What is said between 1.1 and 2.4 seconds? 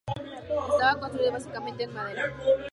básicamente en madera.